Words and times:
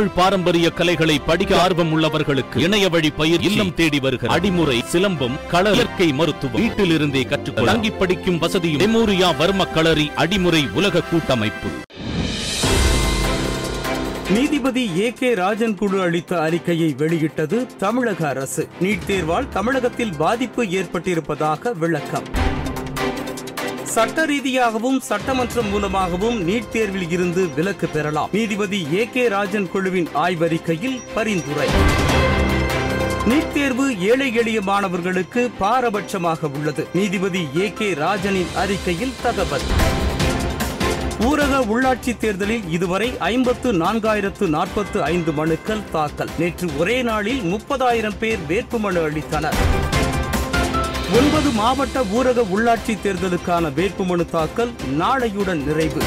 தமிழ் 0.00 0.14
பாரம்பரிய 0.14 0.70
கலைகளை 0.70 1.18
படிக்க 1.18 1.60
ஆர்வம் 1.62 1.90
உள்ளவர்களுக்கு 1.94 2.56
இணைய 2.56 2.88
வழி 2.88 3.10
பயிர் 3.10 3.40
இல்லம் 3.40 3.74
தேடி 3.74 3.98
வருகிற 4.00 4.34
அடிமுறை 4.36 4.76
சிலம்பம் 4.92 5.34
கள 5.48 5.72
இயற்கை 5.72 6.12
மருத்துவம். 6.12 6.60
வீட்டில் 6.60 6.90
இருந்தே 6.90 7.22
கற்றுக்கொள்ள 7.22 7.72
தங்கி 7.72 7.90
படிக்கும் 7.90 8.38
வசதியும் 8.38 8.80
மெமோரியா 8.80 9.28
வர்ம 9.40 9.66
களரி 9.72 10.10
அடிமுறை 10.16 10.72
உலக 10.72 11.02
கூட்டமைப்பு. 11.02 11.68
நீதிபதி 14.30 14.90
ஏ 14.98 15.12
கே 15.12 15.34
ராஜன் 15.34 15.74
குழு 15.74 16.00
அளித்த 16.00 16.40
அறிக்கையை 16.40 16.94
வெளியிட்டது 16.96 17.66
தமிழக 17.78 18.28
அரசு. 18.28 18.68
நீட் 18.82 19.06
தேர்வால் 19.06 19.48
தமிழகத்தில் 19.48 20.16
பாதிப்பு 20.18 20.64
ஏற்பட்டிருப்பதாக 20.64 21.72
விளக்கம். 21.78 22.24
சட்ட 23.94 24.24
ரீதியாகவும் 24.24 25.00
சட்டமன்றம் 25.00 25.68
மூலமாகவும் 25.68 26.48
நீட் 26.48 26.68
தேர்வில் 26.68 27.10
இருந்து 27.10 27.48
விலக்கு 27.54 27.88
பெறலாம். 27.88 28.28
நீதிபதி 28.32 28.86
ஏ 28.94 29.08
கே 29.14 29.28
ராஜன் 29.28 29.70
குழுவின் 29.70 30.08
ஆய்வறிக்கையில் 30.14 31.00
பரிந்துரை. 31.14 31.68
நீட் 33.28 33.52
தேர்வு 33.52 34.00
ஏழை 34.00 34.34
எளிய 34.34 34.60
மாணவர்களுக்கு 34.60 35.50
பாரபட்சமாக 35.60 36.50
உள்ளது. 36.56 36.86
நீதிபதி 36.92 37.48
ஏ 37.58 37.72
கே 37.72 37.92
ராஜனின் 37.92 38.48
அறிக்கையில் 38.54 39.16
தகவல். 39.22 39.66
ஊரக 41.20 41.54
உள்ளாட்சி 41.72 42.16
தேர்தலில் 42.16 42.70
இதுவரை 42.70 43.16
ஐம்பத்து 43.18 43.72
நான்காயிரத்து 43.72 44.48
நாற்பத்து 44.48 45.02
ஐந்து 45.02 45.32
மனுக்கள் 45.32 45.90
தாக்கல். 45.92 46.28
நேற்று 46.38 46.68
ஒரே 46.78 47.02
நாளில் 47.02 47.40
முப்பதாயிரம் 47.40 48.18
பேர் 48.18 48.38
வேட்புமனு 48.48 49.02
அளித்தனர். 49.08 49.58
ஒன்பது 51.16 51.50
மாவட்ட 51.50 52.00
ஊரக 52.00 52.44
உள்ளாட்சி 52.56 52.98
தேர்தலுக்கான 53.04 53.72
வேட்புமனு 53.76 54.30
தாக்கல் 54.30 54.70
நாளையுடன் 54.98 55.64
நிறைவு. 55.64 56.02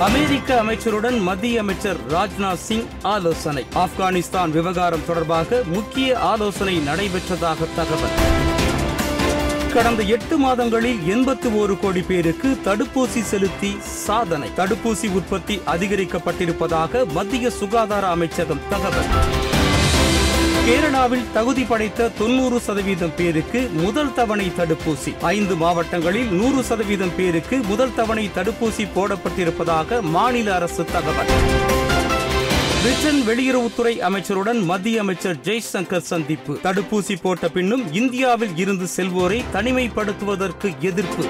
அமெரிக்க 0.00 0.58
அமைச்சருடன் 0.58 1.18
மத்திய 1.18 1.60
அமைச்சர் 1.60 1.96
ராஜ்நாத் 2.10 2.54
சிங் 2.54 2.86
ஆலோசனை. 3.02 3.66
ஆப்கானிஸ்தான் 3.74 4.50
விவகாரம் 4.50 5.06
தொடர்பாக 5.06 5.62
முக்கிய 5.66 6.18
ஆலோசனை 6.18 6.78
நடைபெற்றதாக 6.78 7.66
தகவல். 7.76 8.16
கடந்த 9.74 10.02
எட்டு 10.02 10.38
மாதங்களில் 10.38 10.98
எண்பத்தி 10.98 11.56
ஒரு 11.56 11.78
கோடி 11.78 12.02
பேருக்கு 12.02 12.58
தடுப்பூசி 12.64 13.22
செலுத்தி 13.22 13.76
சாதனை. 13.82 14.50
தடுப்பூசி 14.56 15.12
உற்பத்தி 15.12 15.60
அதிகரிக்கப்பட்டிருப்பதாக 15.66 17.10
மத்திய 17.12 17.50
சுகாதார 17.50 18.06
அமைச்சகம் 18.06 18.60
தகவல். 18.70 19.53
கேரளாவில் 20.66 21.32
தகுதி 21.32 21.64
படைத்த 21.64 22.08
தொன்னூறு 22.08 22.60
சதவீதம் 22.60 23.14
பேருக்கு 23.16 23.68
முதல் 23.72 24.14
தவணை 24.14 24.52
தடுப்பூசி. 24.58 25.20
ஐந்து 25.20 25.56
மாவட்டங்களில் 25.56 26.30
நூறு 26.30 26.62
சதவீதம் 26.64 27.16
பேருக்கு 27.16 27.56
முதல் 27.56 27.94
தவணை 27.94 28.30
தடுப்பூசி 28.34 28.88
போடப்பட்டிருப்பதாக 28.94 30.00
மாநில 30.00 30.54
அரசு 30.54 30.84
தகவல். 30.84 31.26
பிரிட்டன் 32.82 33.22
வெளியுறவுத்துறை 33.26 33.98
அமைச்சருடன் 33.98 34.64
மத்திய 34.64 35.00
அமைச்சர் 35.00 35.36
ஜெய்சங்கர் 35.36 36.08
சந்திப்பு. 36.12 36.58
தடுப்பூசி 36.62 37.16
போட்ட 37.22 37.48
பின்னும் 37.48 37.92
இந்தியாவில் 37.92 38.56
இருந்து 38.56 38.86
செல்வோரை 38.96 39.44
தனிமைப்படுத்துவதற்கு 39.52 40.78
எதிர்ப்பு. 40.80 41.24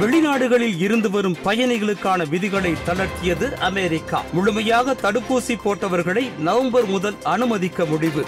வெளிநாடுகளில் 0.00 0.78
இருந்து 0.78 1.10
வரும் 1.10 1.36
பயணிகளுக்கான 1.44 2.28
விதிகளை 2.28 2.74
தளர்த்தியது 2.86 3.52
அமெரிக்கா. 3.52 4.24
முழுமையாக 4.32 4.92
தடுப்பூசி 4.92 5.56
போட்டவர்களை 5.64 6.38
நவம்பர் 6.38 6.86
முதல் 6.86 7.16
அனுமதிக்க 7.22 7.84
முடிவு. 7.84 8.24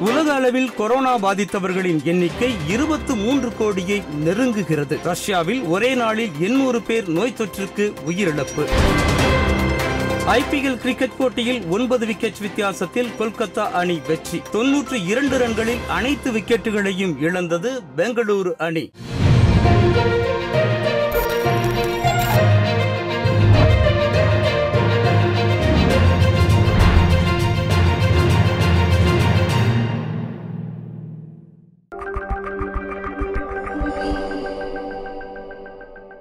உலக 0.00 0.32
அளவில் 0.32 0.74
கொரோனா 0.74 1.18
பாதித்தவர்களின் 1.18 2.02
எண்ணிக்கை 2.02 2.54
இருபத்து 2.68 3.14
மூன்று 3.14 3.52
கோடியை 3.58 4.02
நெருங்குகிறது. 4.24 5.02
ரஷ்யாவில் 5.02 5.62
ஒரே 5.62 5.94
நாளில் 5.94 6.30
எண்ணூறு 6.38 6.82
பேர் 6.82 7.08
நோய் 7.08 7.34
தொற்றுக்கு 7.38 7.92
உயிரிழப்பு. 8.08 8.66
ஐபிஎல் 10.26 10.76
கிரிக்கெட் 10.76 11.16
போட்டியில் 11.18 11.62
ஒன்பது 11.64 12.06
விக்கெட் 12.06 12.38
வித்தியாசத்தில் 12.38 13.10
கொல்கத்தா 13.18 13.70
அணி 13.70 14.00
வெற்றி. 14.06 14.42
தொன்னூற்று 14.52 15.04
இரண்டு 15.04 15.38
ரன்களில் 15.38 15.86
அனைத்து 15.88 16.32
விக்கெட்டுகளையும் 16.32 17.20
இழந்தது 17.20 17.82
பெங்களூரு 17.96 18.52
அணி. 18.56 18.92
Thank 19.80 19.96
you. 20.14 20.19